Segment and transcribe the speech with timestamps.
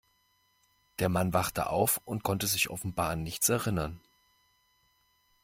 [0.97, 4.01] Der Mann wachte auf und konnte sich offenbar an nichts erinnern.